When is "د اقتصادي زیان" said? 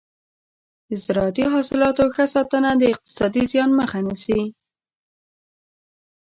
2.77-3.69